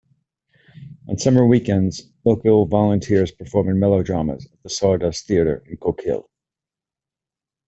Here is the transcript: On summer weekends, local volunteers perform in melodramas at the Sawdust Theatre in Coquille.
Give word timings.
On 1.07 1.19
summer 1.19 1.45
weekends, 1.45 2.09
local 2.25 2.65
volunteers 2.65 3.29
perform 3.31 3.69
in 3.69 3.77
melodramas 3.79 4.47
at 4.51 4.63
the 4.63 4.69
Sawdust 4.71 5.27
Theatre 5.27 5.61
in 5.67 5.77
Coquille. 5.77 6.27